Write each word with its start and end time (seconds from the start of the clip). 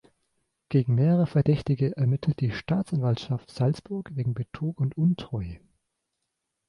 Gegen 0.69 0.95
mehrere 0.95 1.27
Verdächtige 1.27 1.95
ermittelt 1.95 2.39
die 2.39 2.49
Staatsanwaltschaft 2.49 3.51
Salzburg 3.51 4.09
wegen 4.15 4.33
Betrug 4.33 4.79
und 4.79 4.97
Untreue. 4.97 5.59